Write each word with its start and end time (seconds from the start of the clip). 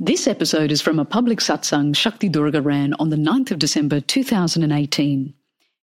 This 0.00 0.26
episode 0.26 0.72
is 0.72 0.82
from 0.82 0.98
a 0.98 1.04
public 1.04 1.38
satsang 1.38 1.94
Shakti 1.94 2.28
Durga 2.28 2.60
ran 2.60 2.94
on 2.94 3.10
the 3.10 3.16
9th 3.16 3.52
of 3.52 3.60
December 3.60 4.00
2018. 4.00 5.32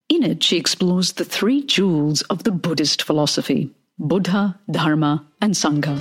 In 0.09 0.23
it, 0.25 0.43
she 0.43 0.57
explores 0.57 1.13
the 1.13 1.25
three 1.25 1.63
jewels 1.63 2.23
of 2.23 2.43
the 2.43 2.51
Buddhist 2.51 3.05
philosophy 3.05 3.71
Buddha, 4.01 4.59
Dharma, 4.69 5.25
and 5.41 5.55
Sangha. 5.55 6.01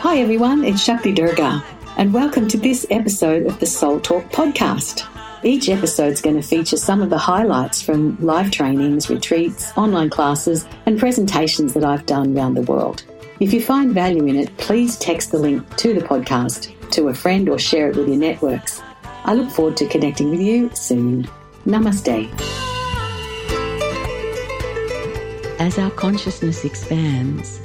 Hi 0.00 0.18
everyone, 0.18 0.64
it's 0.64 0.82
Shakti 0.82 1.12
Durga, 1.12 1.64
and 1.96 2.12
welcome 2.12 2.48
to 2.48 2.58
this 2.58 2.88
episode 2.90 3.46
of 3.46 3.60
the 3.60 3.66
Soul 3.66 4.00
Talk 4.00 4.24
podcast. 4.32 5.08
Each 5.44 5.68
episode 5.68 6.14
is 6.14 6.22
going 6.22 6.36
to 6.36 6.42
feature 6.42 6.78
some 6.78 7.02
of 7.02 7.10
the 7.10 7.18
highlights 7.18 7.82
from 7.82 8.16
live 8.18 8.50
trainings, 8.50 9.10
retreats, 9.10 9.76
online 9.76 10.08
classes, 10.08 10.66
and 10.86 10.98
presentations 10.98 11.74
that 11.74 11.84
I've 11.84 12.06
done 12.06 12.34
around 12.34 12.54
the 12.54 12.62
world. 12.62 13.04
If 13.40 13.52
you 13.52 13.60
find 13.60 13.92
value 13.92 14.24
in 14.24 14.36
it, 14.36 14.56
please 14.56 14.98
text 14.98 15.32
the 15.32 15.38
link 15.38 15.76
to 15.76 15.92
the 15.92 16.00
podcast 16.00 16.72
to 16.92 17.08
a 17.08 17.14
friend 17.14 17.50
or 17.50 17.58
share 17.58 17.90
it 17.90 17.96
with 17.96 18.08
your 18.08 18.16
networks. 18.16 18.80
I 19.26 19.34
look 19.34 19.50
forward 19.50 19.76
to 19.76 19.86
connecting 19.86 20.30
with 20.30 20.40
you 20.40 20.70
soon. 20.72 21.28
Namaste. 21.66 22.30
As 25.60 25.78
our 25.78 25.90
consciousness 25.90 26.64
expands, 26.64 27.60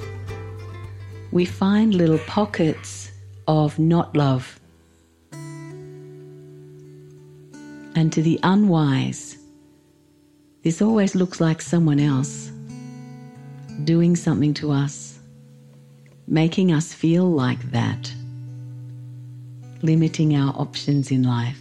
we 1.32 1.46
find 1.46 1.96
little 1.96 2.20
pockets 2.20 3.14
of 3.48 3.80
not 3.80 4.18
love 4.18 4.59
And 8.00 8.14
to 8.14 8.22
the 8.22 8.40
unwise, 8.44 9.38
this 10.64 10.82
always 10.82 11.16
looks 11.16 11.42
like 11.42 11.62
someone 11.62 12.00
else 12.00 12.50
doing 13.84 14.16
something 14.16 14.54
to 14.54 14.72
us, 14.72 15.20
making 16.26 16.72
us 16.72 16.94
feel 16.94 17.30
like 17.30 17.62
that, 17.72 18.10
limiting 19.82 20.34
our 20.34 20.54
options 20.56 21.12
in 21.12 21.24
life, 21.24 21.60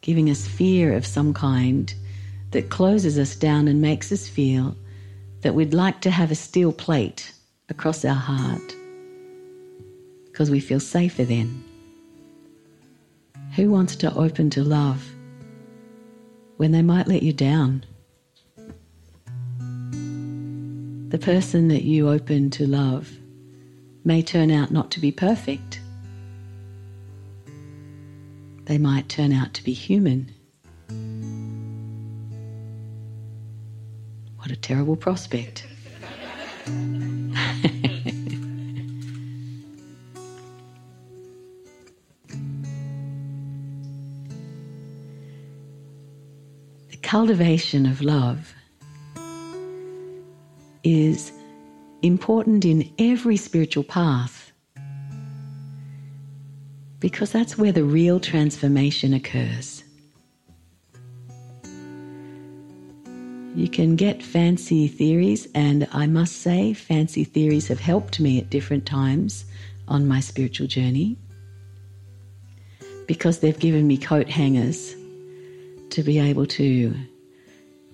giving 0.00 0.28
us 0.28 0.44
fear 0.44 0.92
of 0.92 1.06
some 1.06 1.32
kind 1.32 1.94
that 2.50 2.68
closes 2.68 3.20
us 3.20 3.36
down 3.36 3.68
and 3.68 3.80
makes 3.80 4.10
us 4.10 4.28
feel 4.28 4.74
that 5.42 5.54
we'd 5.54 5.72
like 5.72 6.00
to 6.00 6.10
have 6.10 6.32
a 6.32 6.34
steel 6.34 6.72
plate 6.72 7.32
across 7.68 8.04
our 8.04 8.12
heart 8.12 8.74
because 10.24 10.50
we 10.50 10.58
feel 10.58 10.80
safer 10.80 11.24
then. 11.24 11.62
Who 13.56 13.68
wants 13.68 13.96
to 13.96 14.14
open 14.14 14.48
to 14.50 14.64
love 14.64 15.06
when 16.56 16.72
they 16.72 16.80
might 16.80 17.06
let 17.06 17.22
you 17.22 17.34
down? 17.34 17.84
The 21.08 21.18
person 21.18 21.68
that 21.68 21.82
you 21.82 22.08
open 22.08 22.48
to 22.52 22.66
love 22.66 23.12
may 24.04 24.22
turn 24.22 24.50
out 24.50 24.70
not 24.70 24.90
to 24.92 25.00
be 25.00 25.12
perfect. 25.12 25.80
They 28.64 28.78
might 28.78 29.10
turn 29.10 29.32
out 29.32 29.52
to 29.52 29.62
be 29.62 29.74
human. 29.74 30.32
What 34.38 34.50
a 34.50 34.56
terrible 34.56 34.96
prospect. 34.96 35.66
Cultivation 47.12 47.84
of 47.84 48.00
love 48.00 48.54
is 50.82 51.30
important 52.00 52.64
in 52.64 52.90
every 52.98 53.36
spiritual 53.36 53.84
path 53.84 54.50
because 57.00 57.30
that's 57.30 57.58
where 57.58 57.70
the 57.70 57.84
real 57.84 58.18
transformation 58.18 59.12
occurs. 59.12 59.84
You 63.54 63.68
can 63.70 63.94
get 63.94 64.22
fancy 64.22 64.88
theories, 64.88 65.46
and 65.54 65.86
I 65.92 66.06
must 66.06 66.36
say, 66.40 66.72
fancy 66.72 67.24
theories 67.24 67.68
have 67.68 67.78
helped 67.78 68.20
me 68.20 68.38
at 68.38 68.48
different 68.48 68.86
times 68.86 69.44
on 69.86 70.08
my 70.08 70.20
spiritual 70.20 70.66
journey 70.66 71.18
because 73.06 73.40
they've 73.40 73.58
given 73.58 73.86
me 73.86 73.98
coat 73.98 74.30
hangers 74.30 74.96
to 75.92 76.02
be 76.02 76.18
able 76.18 76.46
to 76.46 76.94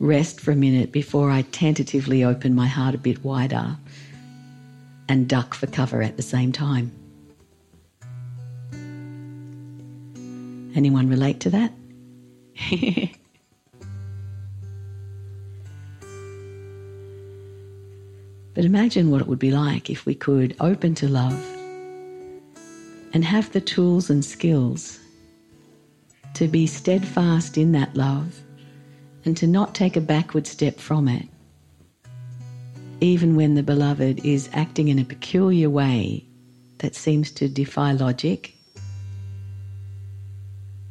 rest 0.00 0.40
for 0.40 0.52
a 0.52 0.56
minute 0.56 0.92
before 0.92 1.30
I 1.30 1.42
tentatively 1.42 2.24
open 2.24 2.54
my 2.54 2.66
heart 2.66 2.94
a 2.94 2.98
bit 2.98 3.24
wider 3.24 3.76
and 5.08 5.28
duck 5.28 5.54
for 5.54 5.66
cover 5.66 6.02
at 6.02 6.16
the 6.16 6.22
same 6.22 6.52
time. 6.52 6.92
Anyone 10.74 11.08
relate 11.08 11.40
to 11.40 11.50
that? 11.50 11.72
but 18.54 18.64
imagine 18.64 19.10
what 19.10 19.20
it 19.20 19.26
would 19.26 19.38
be 19.38 19.50
like 19.50 19.90
if 19.90 20.06
we 20.06 20.14
could 20.14 20.54
open 20.60 20.94
to 20.96 21.08
love 21.08 21.44
and 23.12 23.24
have 23.24 23.50
the 23.52 23.60
tools 23.60 24.10
and 24.10 24.24
skills 24.24 25.00
to 26.34 26.46
be 26.46 26.66
steadfast 26.66 27.56
in 27.58 27.72
that 27.72 27.96
love 27.96 28.40
and 29.24 29.36
to 29.36 29.46
not 29.46 29.74
take 29.74 29.96
a 29.96 30.00
backward 30.00 30.46
step 30.46 30.78
from 30.78 31.08
it, 31.08 31.26
even 33.00 33.36
when 33.36 33.54
the 33.54 33.62
beloved 33.62 34.24
is 34.24 34.48
acting 34.52 34.88
in 34.88 34.98
a 34.98 35.04
peculiar 35.04 35.70
way 35.70 36.24
that 36.78 36.94
seems 36.94 37.30
to 37.32 37.48
defy 37.48 37.92
logic, 37.92 38.54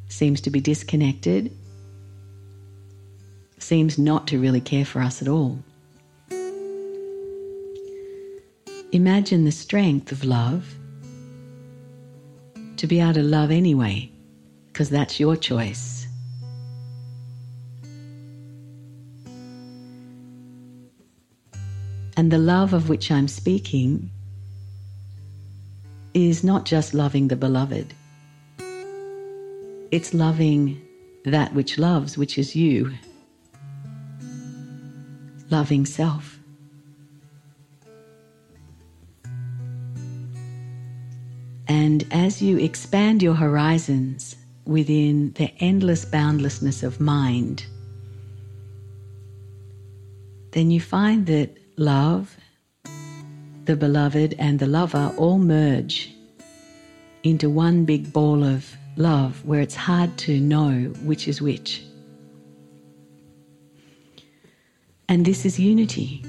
seems 0.07 0.41
to 0.41 0.49
be 0.49 0.59
disconnected, 0.59 1.51
seems 3.59 3.97
not 3.97 4.27
to 4.27 4.39
really 4.39 4.61
care 4.61 4.85
for 4.85 5.01
us 5.01 5.21
at 5.21 5.27
all. 5.27 5.59
Imagine 8.93 9.43
the 9.43 9.51
strength 9.51 10.11
of 10.11 10.23
love 10.23 10.75
to 12.77 12.87
be 12.87 13.01
able 13.01 13.13
to 13.15 13.23
love 13.23 13.51
anyway 13.51 14.09
because 14.67 14.89
that's 14.89 15.19
your 15.19 15.35
choice. 15.35 16.06
And 22.17 22.31
the 22.31 22.39
love 22.39 22.73
of 22.73 22.89
which 22.89 23.11
I'm 23.11 23.27
speaking 23.27 24.09
is 26.15 26.43
not 26.43 26.65
just 26.65 26.95
loving 26.95 27.27
the 27.27 27.35
beloved, 27.35 27.93
it's 29.91 30.15
loving 30.15 30.81
that 31.25 31.53
which 31.53 31.77
loves, 31.77 32.17
which 32.17 32.39
is 32.39 32.55
you, 32.55 32.91
loving 35.51 35.85
self. 35.85 36.39
And 41.67 42.03
as 42.09 42.41
you 42.41 42.57
expand 42.57 43.21
your 43.21 43.35
horizons, 43.35 44.35
within 44.65 45.33
the 45.33 45.53
endless 45.59 46.03
boundlessness 46.03 46.81
of 46.81 46.99
mind, 46.99 47.65
then 50.51 50.71
you 50.71 50.81
find 50.81 51.25
that 51.27 51.55
love, 51.77 52.35
the 53.65 53.75
beloved, 53.75 54.35
and 54.39 54.59
the 54.59 54.65
lover 54.65 55.13
all 55.17 55.37
merge 55.37 56.13
into 57.23 57.49
one 57.49 57.85
big 57.85 58.11
ball 58.11 58.43
of 58.43 58.75
love 58.95 59.45
where 59.45 59.61
it's 59.61 59.75
hard 59.75 60.17
to 60.17 60.39
know 60.39 60.91
which 61.03 61.27
is 61.27 61.41
which. 61.41 61.83
And 65.07 65.25
this 65.25 65.45
is 65.45 65.59
unity. 65.59 66.23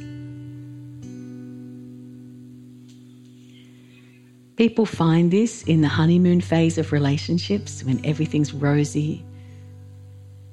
People 4.57 4.87
find 4.87 5.31
this 5.31 5.63
in 5.63 5.81
the 5.81 5.89
honeymoon 5.89 6.41
phase 6.41 6.79
of 6.79 6.93
relationships 6.93 7.83
when 7.85 8.05
everything's 8.05 8.53
rosy 8.53 9.25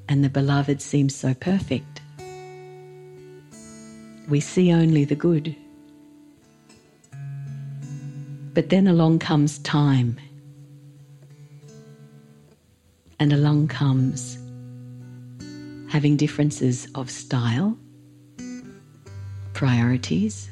and 0.07 0.23
the 0.23 0.29
beloved 0.29 0.81
seems 0.81 1.15
so 1.15 1.33
perfect. 1.33 2.01
We 4.27 4.39
see 4.39 4.71
only 4.71 5.05
the 5.05 5.15
good. 5.15 5.55
But 8.53 8.69
then 8.69 8.87
along 8.87 9.19
comes 9.19 9.59
time, 9.59 10.17
and 13.19 13.31
along 13.31 13.67
comes 13.67 14.39
having 15.89 16.17
differences 16.17 16.87
of 16.95 17.11
style, 17.11 17.77
priorities, 19.53 20.49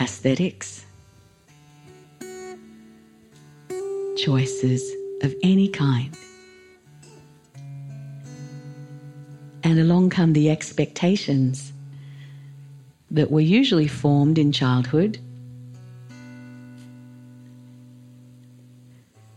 aesthetics, 0.00 0.84
choices 4.16 4.82
of 5.22 5.34
any 5.42 5.68
kind. 5.68 6.16
And 9.64 9.80
along 9.80 10.10
come 10.10 10.34
the 10.34 10.50
expectations 10.50 11.72
that 13.10 13.30
were 13.30 13.40
usually 13.40 13.88
formed 13.88 14.38
in 14.38 14.52
childhood, 14.52 15.18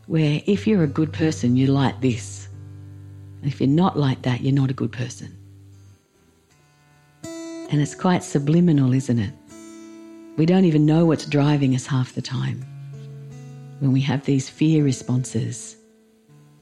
where 0.07 0.41
if 0.45 0.68
you're 0.68 0.83
a 0.83 0.88
good 0.88 1.13
person, 1.13 1.56
you're 1.56 1.71
like 1.71 2.01
this. 2.01 2.50
If 3.44 3.62
you're 3.62 3.69
not 3.69 3.97
like 3.97 4.24
that, 4.24 4.41
you're 4.41 4.53
not 4.53 4.69
a 4.69 4.74
good 4.74 4.91
person. 4.91 5.33
And 7.69 7.81
it's 7.81 7.95
quite 7.95 8.23
subliminal, 8.23 8.94
isn't 8.94 9.19
it? 9.19 9.33
We 10.38 10.45
don't 10.45 10.65
even 10.65 10.85
know 10.85 11.06
what's 11.06 11.25
driving 11.25 11.73
us 11.73 11.85
half 11.85 12.13
the 12.13 12.21
time 12.21 12.65
when 13.80 13.91
we 13.94 14.01
have 14.01 14.25
these 14.25 14.50
fear 14.50 14.83
responses 14.83 15.77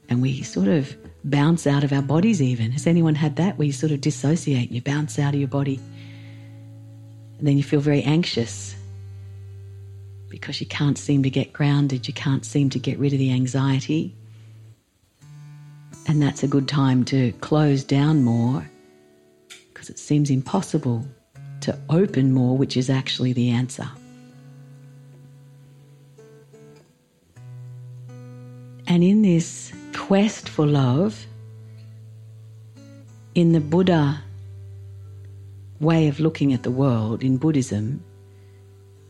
and 0.08 0.22
we 0.22 0.42
sort 0.42 0.68
of 0.68 0.96
bounce 1.26 1.66
out 1.66 1.84
of 1.84 1.92
our 1.92 2.02
bodies, 2.02 2.40
even. 2.40 2.70
Has 2.70 2.86
anyone 2.86 3.14
had 3.14 3.36
that 3.36 3.58
where 3.58 3.66
you 3.66 3.72
sort 3.72 3.92
of 3.92 4.00
dissociate 4.00 4.68
and 4.68 4.74
you 4.74 4.80
bounce 4.80 5.18
out 5.18 5.34
of 5.34 5.40
your 5.40 5.48
body? 5.48 5.80
And 7.38 7.46
then 7.46 7.58
you 7.58 7.62
feel 7.62 7.80
very 7.80 8.02
anxious 8.02 8.74
because 10.28 10.60
you 10.60 10.66
can't 10.66 10.96
seem 10.96 11.22
to 11.24 11.30
get 11.30 11.52
grounded, 11.52 12.08
you 12.08 12.14
can't 12.14 12.44
seem 12.44 12.70
to 12.70 12.78
get 12.78 12.98
rid 12.98 13.12
of 13.12 13.18
the 13.18 13.32
anxiety. 13.32 14.14
And 16.06 16.22
that's 16.22 16.42
a 16.42 16.48
good 16.48 16.68
time 16.68 17.04
to 17.06 17.32
close 17.40 17.82
down 17.82 18.22
more 18.22 18.68
because 19.72 19.90
it 19.90 19.98
seems 19.98 20.30
impossible 20.30 21.04
to 21.62 21.78
open 21.90 22.32
more, 22.32 22.56
which 22.56 22.76
is 22.76 22.88
actually 22.88 23.32
the 23.32 23.50
answer. 23.50 23.88
And 28.86 29.02
in 29.02 29.22
this 29.22 29.72
quest 29.96 30.48
for 30.48 30.66
love, 30.66 31.26
in 33.34 33.52
the 33.52 33.60
Buddha 33.60 34.22
way 35.80 36.08
of 36.08 36.20
looking 36.20 36.52
at 36.52 36.62
the 36.62 36.70
world, 36.70 37.22
in 37.22 37.38
Buddhism, 37.38 38.04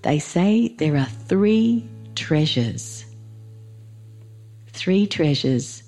they 0.03 0.19
say 0.19 0.69
there 0.79 0.97
are 0.97 1.07
three 1.07 1.87
treasures. 2.15 3.05
Three 4.69 5.07
treasures 5.07 5.83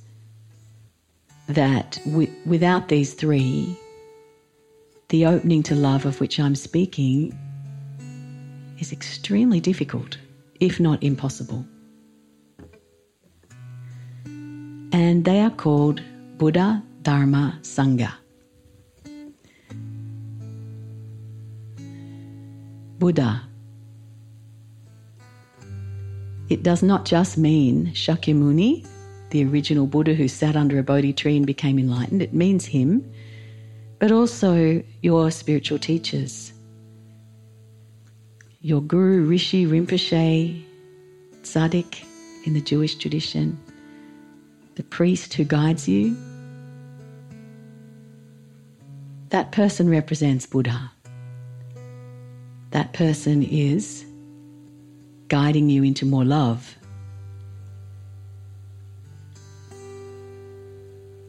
that 1.49 1.99
w- 2.05 2.33
without 2.45 2.89
these 2.89 3.15
three, 3.15 3.77
the 5.09 5.27
opening 5.27 5.63
to 5.65 5.75
love 5.75 6.05
of 6.05 6.21
which 6.21 6.39
I'm 6.39 6.55
speaking 6.55 7.37
is 8.79 8.93
extremely 8.93 9.61
difficult, 9.61 10.19
if 10.61 10.79
not 10.81 11.03
impossible. 11.03 11.65
And 14.99 15.25
they 15.25 15.39
are 15.43 15.51
called 15.51 16.03
Buddha, 16.39 16.83
Dharma, 17.03 17.61
Sangha. 17.63 18.15
Buddha. 22.99 23.43
It 26.49 26.65
does 26.65 26.83
not 26.83 27.05
just 27.05 27.39
mean 27.39 27.93
Shakyamuni, 27.93 28.89
the 29.31 29.45
original 29.45 29.87
Buddha 29.87 30.15
who 30.15 30.27
sat 30.27 30.57
under 30.57 30.81
a 30.81 30.83
Bodhi 30.83 31.13
tree 31.13 31.37
and 31.37 31.47
became 31.47 31.79
enlightened. 31.79 32.21
It 32.21 32.35
means 32.35 32.67
him 32.67 33.09
but 34.01 34.11
also 34.11 34.83
your 35.01 35.31
spiritual 35.31 35.79
teachers, 35.79 36.53
your 38.61 38.83
guru, 38.83 39.27
Rishi, 39.27 39.65
Rinpoche, 39.65 40.65
Tzaddik 41.43 42.03
in 42.47 42.55
the 42.55 42.61
Jewish 42.61 42.97
tradition, 42.97 43.61
the 44.79 44.85
priest 44.85 45.35
who 45.35 45.43
guides 45.43 45.89
you. 45.89 46.17
That 49.31 49.51
person 49.51 49.91
represents 49.91 50.47
Buddha. 50.47 50.93
That 52.71 52.93
person 52.93 53.43
is 53.43 54.07
guiding 55.27 55.69
you 55.69 55.83
into 55.83 56.07
more 56.07 56.25
love. 56.25 56.77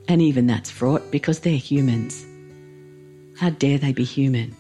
And 0.08 0.22
even 0.22 0.46
that's 0.46 0.70
fraught 0.70 1.10
because 1.10 1.40
they're 1.40 1.54
humans. 1.58 2.24
How 3.40 3.50
dare 3.50 3.80
they 3.80 3.94
be 3.94 4.04
human? 4.04 4.56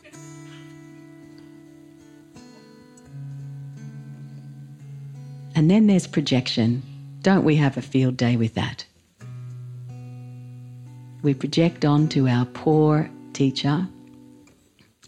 And 5.53 5.69
then 5.69 5.85
there's 5.85 6.07
projection. 6.07 6.81
Don't 7.21 7.43
we 7.43 7.55
have 7.57 7.77
a 7.77 7.81
field 7.81 8.17
day 8.17 8.37
with 8.37 8.53
that? 8.53 8.85
We 11.21 11.33
project 11.33 11.83
onto 11.83 12.27
our 12.27 12.45
poor 12.45 13.09
teacher 13.33 13.87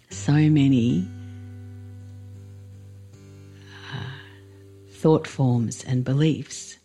so 0.09 0.33
many 0.33 1.07
uh, 3.93 4.03
thought 4.91 5.25
forms 5.25 5.85
and 5.85 6.03
beliefs, 6.03 6.77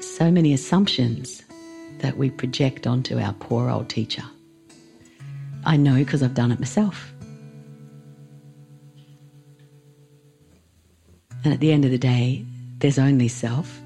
so 0.00 0.30
many 0.30 0.54
assumptions 0.54 1.42
that 1.98 2.16
we 2.16 2.30
project 2.30 2.86
onto 2.86 3.18
our 3.18 3.34
poor 3.34 3.68
old 3.68 3.90
teacher. 3.90 4.24
I 5.64 5.76
know 5.76 5.96
because 5.96 6.22
I've 6.22 6.34
done 6.34 6.50
it 6.50 6.58
myself. 6.58 7.12
And 11.44 11.52
at 11.52 11.60
the 11.60 11.72
end 11.72 11.84
of 11.84 11.90
the 11.90 11.98
day, 11.98 12.44
there's 12.78 12.98
only 12.98 13.28
self. 13.28 13.80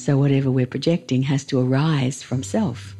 So 0.00 0.16
whatever 0.16 0.50
we're 0.50 0.66
projecting 0.66 1.20
has 1.24 1.44
to 1.44 1.60
arise 1.60 2.22
from 2.22 2.42
self. 2.42 2.96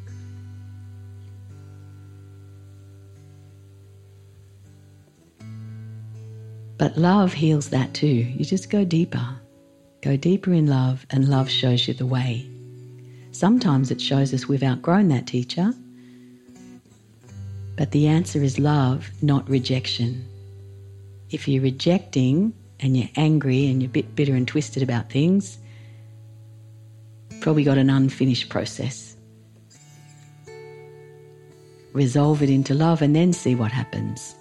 But 6.76 6.98
love 6.98 7.32
heals 7.32 7.70
that 7.70 7.94
too. 7.94 8.06
You 8.06 8.44
just 8.44 8.68
go 8.68 8.84
deeper. 8.84 9.26
Go 10.02 10.18
deeper 10.18 10.52
in 10.52 10.66
love, 10.66 11.06
and 11.08 11.30
love 11.30 11.48
shows 11.48 11.88
you 11.88 11.94
the 11.94 12.04
way. 12.04 12.46
Sometimes 13.32 13.90
it 13.90 14.00
shows 14.00 14.34
us 14.34 14.46
we've 14.46 14.62
outgrown 14.62 15.08
that 15.08 15.26
teacher, 15.26 15.72
but 17.76 17.92
the 17.92 18.08
answer 18.08 18.42
is 18.42 18.58
love, 18.58 19.08
not 19.22 19.48
rejection. 19.48 20.22
If 21.30 21.48
you're 21.48 21.62
rejecting 21.62 22.52
and 22.78 22.94
you're 22.94 23.08
angry 23.16 23.68
and 23.68 23.80
you're 23.80 23.88
a 23.88 23.92
bit 23.92 24.14
bitter 24.14 24.34
and 24.34 24.46
twisted 24.46 24.82
about 24.82 25.08
things, 25.08 25.59
probably 27.40 27.64
got 27.64 27.78
an 27.78 27.90
unfinished 27.90 28.48
process. 28.48 29.16
Resolve 31.92 32.42
it 32.42 32.50
into 32.50 32.74
love 32.74 33.02
and 33.02 33.16
then 33.16 33.32
see 33.32 33.54
what 33.54 33.72
happens. 33.72 34.34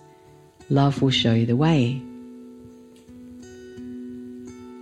Love 0.69 1.01
will 1.01 1.09
show 1.09 1.33
you 1.33 1.45
the 1.45 1.55
way. 1.55 2.01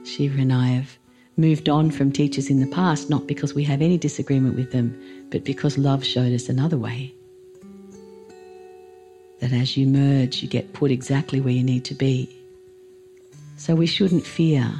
Shiva 0.04 0.42
and 0.42 0.52
I 0.52 0.68
have 0.68 0.98
moved 1.38 1.70
on 1.70 1.92
from 1.92 2.12
teachers 2.12 2.50
in 2.50 2.60
the 2.60 2.68
past, 2.68 3.10
not 3.10 3.28
because 3.28 3.54
we 3.54 3.64
have 3.64 3.82
any 3.82 3.98
disagreement 3.98 4.56
with 4.56 4.72
them, 4.72 5.00
but 5.30 5.44
because 5.44 5.78
love 5.78 6.04
showed 6.04 6.34
us 6.34 6.50
another 6.50 6.78
way 6.78 7.14
that 9.40 9.54
as 9.54 9.78
you 9.78 9.86
merge, 9.88 10.42
you 10.42 10.48
get 10.48 10.74
put 10.74 10.92
exactly 10.92 11.40
where 11.40 11.54
you 11.54 11.64
need 11.64 11.86
to 11.86 11.94
be. 11.94 12.30
So 13.58 13.76
we 13.76 13.86
shouldn't 13.86 14.26
fear 14.26 14.74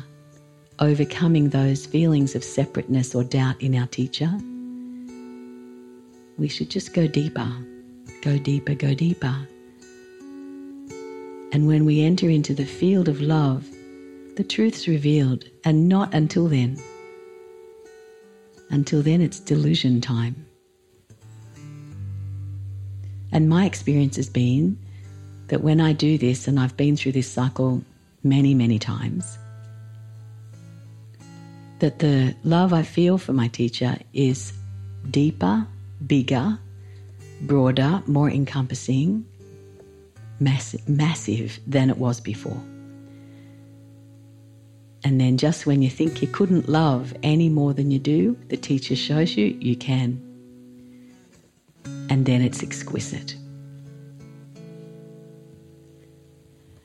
overcoming 0.80 1.50
those 1.50 1.86
feelings 1.86 2.36
of 2.36 2.44
separateness 2.44 3.16
or 3.16 3.24
doubt 3.24 3.60
in 3.62 3.76
our 3.76 3.88
teacher. 3.88 4.32
We 6.38 6.48
should 6.48 6.70
just 6.70 6.94
go 6.94 7.08
deeper, 7.08 7.52
go 8.22 8.38
deeper, 8.38 8.76
go 8.76 8.94
deeper. 8.94 9.36
And 11.52 11.66
when 11.66 11.86
we 11.86 12.02
enter 12.04 12.30
into 12.30 12.54
the 12.54 12.66
field 12.66 13.08
of 13.08 13.22
love, 13.22 13.68
the 14.36 14.44
truth's 14.44 14.88
revealed, 14.88 15.46
and 15.64 15.90
not 15.90 16.14
until 16.14 16.48
then. 16.48 16.78
Until 18.70 19.02
then, 19.02 19.22
it's 19.22 19.40
delusion 19.40 20.00
time. 20.00 20.46
And 23.32 23.50
my 23.50 23.66
experience 23.66 24.18
has 24.18 24.30
been 24.30 24.78
that 25.48 25.62
when 25.62 25.82
I 25.82 25.94
do 25.94 26.20
this, 26.20 26.48
and 26.48 26.60
I've 26.60 26.78
been 26.78 26.96
through 26.96 27.14
this 27.14 27.32
cycle 27.32 27.82
many, 28.24 28.54
many 28.54 28.78
times, 28.78 29.40
that 31.80 32.00
the 32.00 32.36
love 32.44 32.74
I 32.74 32.84
feel 32.84 33.18
for 33.18 33.34
my 33.34 33.48
teacher 33.48 33.98
is 34.14 34.54
deeper, 35.10 35.68
bigger, 36.06 36.58
broader, 37.42 38.02
more 38.08 38.30
encompassing, 38.30 39.26
massive, 40.40 40.88
massive 40.88 41.60
than 41.68 41.90
it 41.90 41.98
was 41.98 42.20
before. 42.20 42.62
And 45.04 45.22
then 45.22 45.38
just 45.38 45.66
when 45.66 45.82
you 45.82 45.90
think 45.90 46.22
you 46.22 46.28
couldn't 46.28 46.68
love 46.68 47.14
any 47.24 47.50
more 47.50 47.74
than 47.74 47.92
you 47.92 48.00
do, 48.00 48.38
the 48.50 48.58
teacher 48.58 48.96
shows 48.96 49.38
you 49.38 49.46
you 49.60 49.76
can 49.76 50.22
and 52.10 52.26
then 52.26 52.42
it's 52.42 52.64
exquisite. 52.64 53.36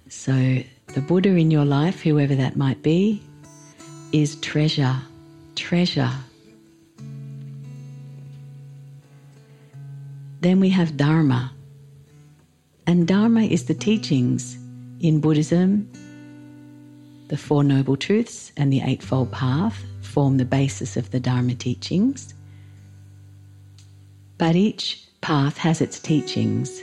So, 0.09 0.63
the 0.89 1.01
Buddha 1.01 1.31
in 1.31 1.51
your 1.51 1.65
life, 1.65 2.03
whoever 2.03 2.35
that 2.35 2.57
might 2.57 2.83
be, 2.83 3.23
is 4.13 4.37
treasure, 4.37 4.97
treasure. 5.57 6.13
Then 10.41 10.61
we 10.61 10.69
have 10.69 10.97
Dharma. 10.97 11.53
And 12.87 13.09
Dharma 13.09 13.43
is 13.43 13.65
the 13.65 13.75
teachings 13.75 14.57
in 15.01 15.21
Buddhism. 15.21 15.91
The 17.29 17.37
Four 17.39 17.65
Noble 17.65 17.97
Truths 17.97 18.53
and 18.57 18.71
the 18.73 18.83
Eightfold 18.83 19.33
Path 19.33 19.83
form 20.03 20.37
the 20.37 20.45
basis 20.45 20.97
of 20.97 21.11
the 21.11 21.21
Dharma 21.21 21.55
teachings. 21.55 22.35
But 24.37 24.57
each 24.57 25.07
path 25.23 25.57
has 25.59 25.81
its 25.81 25.99
teachings. 25.99 26.83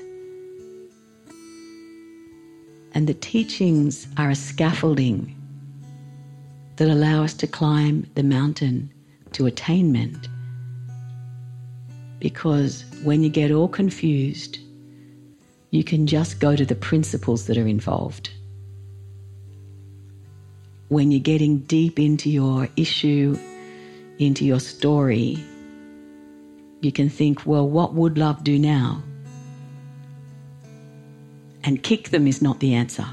And 2.93 3.05
the 3.05 3.13
teachings 3.13 4.07
are 4.17 4.31
a 4.31 4.35
scaffolding 4.35 5.38
that 6.79 6.87
allow 6.87 7.23
us 7.23 7.33
to 7.33 7.45
climb 7.45 8.09
the 8.15 8.23
mountain 8.23 8.89
to 9.33 9.45
attainment. 9.45 10.29
Because 12.19 12.85
when 13.03 13.21
you 13.21 13.29
get 13.29 13.51
all 13.51 13.67
confused, 13.67 14.59
you 15.71 15.83
can 15.83 16.07
just 16.07 16.39
go 16.39 16.55
to 16.55 16.65
the 16.65 16.75
principles 16.75 17.47
that 17.47 17.57
are 17.57 17.67
involved. 17.67 18.29
When 20.87 21.11
you're 21.11 21.19
getting 21.19 21.59
deep 21.59 21.99
into 21.99 22.29
your 22.29 22.69
issue, 22.77 23.37
into 24.17 24.45
your 24.45 24.61
story, 24.61 25.37
you 26.79 26.93
can 26.93 27.09
think, 27.09 27.45
well, 27.45 27.67
what 27.67 27.93
would 27.93 28.17
love 28.17 28.45
do 28.45 28.57
now? 28.57 29.03
And 31.65 31.83
kick 31.83 32.09
them 32.09 32.25
is 32.25 32.41
not 32.41 32.61
the 32.61 32.73
answer. 32.73 33.05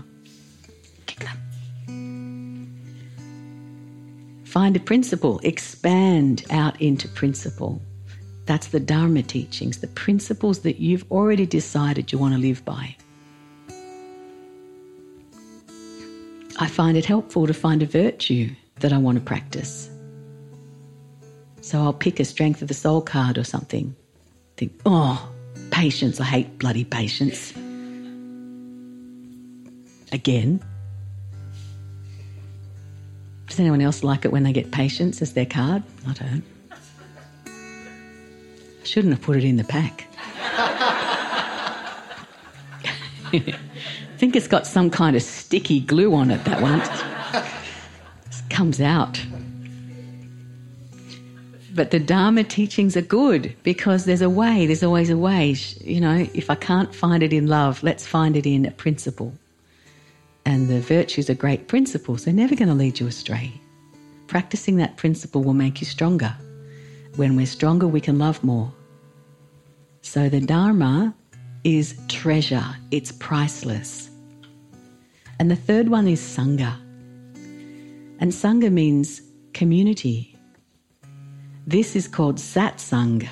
Find 4.56 4.74
a 4.74 4.80
principle, 4.80 5.38
expand 5.42 6.46
out 6.48 6.80
into 6.80 7.08
principle. 7.08 7.82
That's 8.46 8.68
the 8.68 8.80
Dharma 8.80 9.22
teachings, 9.22 9.80
the 9.80 9.86
principles 9.88 10.60
that 10.60 10.80
you've 10.80 11.04
already 11.10 11.44
decided 11.44 12.10
you 12.10 12.16
want 12.16 12.32
to 12.32 12.40
live 12.40 12.64
by. 12.64 12.96
I 16.58 16.68
find 16.68 16.96
it 16.96 17.04
helpful 17.04 17.46
to 17.46 17.52
find 17.52 17.82
a 17.82 17.86
virtue 17.86 18.48
that 18.80 18.94
I 18.94 18.96
want 18.96 19.18
to 19.18 19.22
practice. 19.22 19.90
So 21.60 21.82
I'll 21.82 21.92
pick 21.92 22.18
a 22.18 22.24
strength 22.24 22.62
of 22.62 22.68
the 22.68 22.72
soul 22.72 23.02
card 23.02 23.36
or 23.36 23.44
something. 23.44 23.94
Think, 24.56 24.72
oh, 24.86 25.30
patience, 25.70 26.18
I 26.18 26.24
hate 26.24 26.58
bloody 26.58 26.84
patience. 26.84 27.52
Again, 30.12 30.64
does 33.56 33.62
anyone 33.62 33.80
else 33.80 34.04
like 34.04 34.26
it 34.26 34.32
when 34.32 34.42
they 34.42 34.52
get 34.52 34.70
patience 34.70 35.22
as 35.22 35.32
their 35.32 35.46
card? 35.46 35.82
I 36.06 36.12
don't. 36.12 36.42
I 37.46 38.84
shouldn't 38.84 39.14
have 39.14 39.22
put 39.22 39.38
it 39.38 39.44
in 39.44 39.56
the 39.56 39.64
pack. 39.64 40.06
I 43.32 43.32
think 44.18 44.36
it's 44.36 44.46
got 44.46 44.66
some 44.66 44.90
kind 44.90 45.16
of 45.16 45.22
sticky 45.22 45.80
glue 45.80 46.14
on 46.14 46.30
it, 46.30 46.44
that 46.44 46.60
one. 46.60 46.82
It 46.82 48.50
comes 48.50 48.78
out. 48.78 49.24
But 51.74 51.92
the 51.92 51.98
Dharma 51.98 52.44
teachings 52.44 52.94
are 52.94 53.00
good 53.00 53.56
because 53.62 54.04
there's 54.04 54.20
a 54.20 54.28
way, 54.28 54.66
there's 54.66 54.82
always 54.82 55.08
a 55.08 55.16
way. 55.16 55.56
You 55.80 56.02
know, 56.02 56.28
if 56.34 56.50
I 56.50 56.56
can't 56.56 56.94
find 56.94 57.22
it 57.22 57.32
in 57.32 57.46
love, 57.46 57.82
let's 57.82 58.06
find 58.06 58.36
it 58.36 58.44
in 58.44 58.66
a 58.66 58.70
principle. 58.70 59.32
And 60.46 60.68
the 60.68 60.80
virtues 60.80 61.28
are 61.28 61.34
great 61.34 61.66
principles, 61.66 62.24
they're 62.24 62.32
never 62.32 62.54
going 62.54 62.68
to 62.68 62.74
lead 62.74 63.00
you 63.00 63.08
astray. 63.08 63.52
Practicing 64.28 64.76
that 64.76 64.96
principle 64.96 65.42
will 65.42 65.54
make 65.54 65.80
you 65.80 65.86
stronger. 65.86 66.34
When 67.16 67.34
we're 67.34 67.46
stronger, 67.46 67.88
we 67.88 68.00
can 68.00 68.18
love 68.18 68.42
more. 68.44 68.72
So 70.02 70.28
the 70.28 70.40
Dharma 70.40 71.14
is 71.64 71.98
treasure, 72.06 72.64
it's 72.92 73.10
priceless. 73.10 74.08
And 75.40 75.50
the 75.50 75.56
third 75.56 75.88
one 75.88 76.06
is 76.06 76.20
Sangha. 76.20 76.74
And 78.20 78.30
Sangha 78.32 78.72
means 78.72 79.22
community. 79.52 80.38
This 81.66 81.96
is 81.96 82.06
called 82.06 82.36
Satsang. 82.36 83.28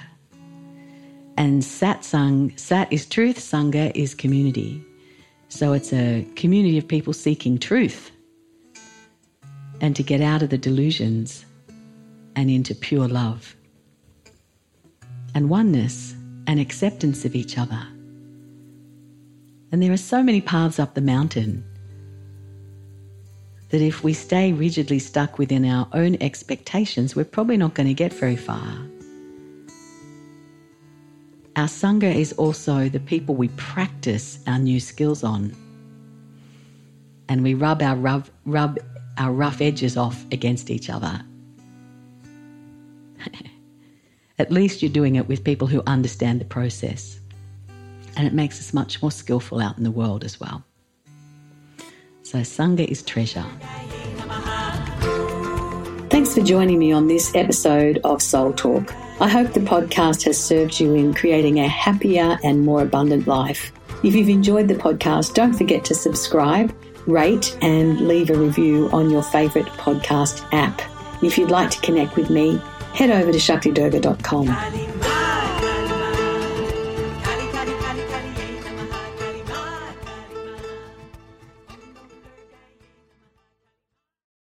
And 1.36 1.62
Satsang, 1.62 2.58
Sat 2.58 2.92
is 2.92 3.06
truth, 3.06 3.38
Sangha 3.38 3.92
is 3.94 4.14
community. 4.14 4.84
So 5.54 5.72
it's 5.72 5.92
a 5.92 6.26
community 6.34 6.78
of 6.78 6.88
people 6.88 7.12
seeking 7.12 7.58
truth 7.58 8.10
and 9.80 9.94
to 9.94 10.02
get 10.02 10.20
out 10.20 10.42
of 10.42 10.50
the 10.50 10.58
delusions 10.58 11.46
and 12.34 12.50
into 12.50 12.74
pure 12.74 13.06
love 13.06 13.54
and 15.32 15.48
oneness 15.48 16.16
and 16.48 16.58
acceptance 16.58 17.24
of 17.24 17.36
each 17.36 17.56
other. 17.56 17.86
And 19.70 19.80
there 19.80 19.92
are 19.92 19.96
so 19.96 20.24
many 20.24 20.40
paths 20.40 20.80
up 20.80 20.94
the 20.94 21.00
mountain 21.00 21.62
that 23.68 23.80
if 23.80 24.02
we 24.02 24.12
stay 24.12 24.52
rigidly 24.52 24.98
stuck 24.98 25.38
within 25.38 25.64
our 25.64 25.86
own 25.92 26.16
expectations, 26.20 27.14
we're 27.14 27.24
probably 27.24 27.58
not 27.58 27.74
going 27.74 27.86
to 27.86 27.94
get 27.94 28.12
very 28.12 28.34
far. 28.34 28.76
Our 31.56 31.66
Sangha 31.66 32.12
is 32.12 32.32
also 32.32 32.88
the 32.88 32.98
people 32.98 33.36
we 33.36 33.46
practice 33.48 34.40
our 34.48 34.58
new 34.58 34.80
skills 34.80 35.22
on. 35.22 35.54
And 37.28 37.44
we 37.44 37.54
rub 37.54 37.80
our, 37.80 37.94
rub, 37.94 38.28
rub 38.44 38.80
our 39.18 39.30
rough 39.30 39.60
edges 39.60 39.96
off 39.96 40.24
against 40.32 40.68
each 40.68 40.90
other. 40.90 41.22
At 44.38 44.50
least 44.50 44.82
you're 44.82 44.90
doing 44.90 45.14
it 45.14 45.28
with 45.28 45.44
people 45.44 45.68
who 45.68 45.80
understand 45.86 46.40
the 46.40 46.44
process. 46.44 47.20
And 48.16 48.26
it 48.26 48.32
makes 48.32 48.58
us 48.58 48.74
much 48.74 49.00
more 49.00 49.12
skillful 49.12 49.60
out 49.60 49.78
in 49.78 49.84
the 49.84 49.92
world 49.92 50.24
as 50.24 50.40
well. 50.40 50.64
So, 52.22 52.38
Sangha 52.38 52.84
is 52.84 53.02
treasure. 53.02 53.44
Thanks 56.10 56.34
for 56.34 56.42
joining 56.42 56.80
me 56.80 56.90
on 56.90 57.06
this 57.06 57.32
episode 57.36 58.00
of 58.02 58.22
Soul 58.22 58.52
Talk. 58.52 58.92
I 59.20 59.28
hope 59.28 59.52
the 59.52 59.60
podcast 59.60 60.24
has 60.24 60.42
served 60.42 60.80
you 60.80 60.94
in 60.94 61.14
creating 61.14 61.60
a 61.60 61.68
happier 61.68 62.36
and 62.42 62.64
more 62.64 62.82
abundant 62.82 63.26
life. 63.26 63.72
If 64.02 64.14
you've 64.14 64.28
enjoyed 64.28 64.68
the 64.68 64.74
podcast, 64.74 65.34
don't 65.34 65.54
forget 65.54 65.84
to 65.86 65.94
subscribe, 65.94 66.74
rate, 67.06 67.56
and 67.62 68.08
leave 68.08 68.30
a 68.30 68.34
review 68.38 68.90
on 68.92 69.10
your 69.10 69.22
favourite 69.22 69.68
podcast 69.68 70.46
app. 70.52 70.82
If 71.22 71.38
you'd 71.38 71.50
like 71.50 71.70
to 71.70 71.80
connect 71.80 72.16
with 72.16 72.28
me, 72.28 72.60
head 72.92 73.10
over 73.10 73.30
to 73.32 73.38
shaktidurga.com. 73.38 74.93